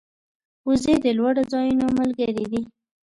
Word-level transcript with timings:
وزې 0.67 0.95
د 1.05 1.07
لوړو 1.17 1.43
ځایونو 1.51 1.85
ملګرې 1.99 2.45
دي 2.51 2.61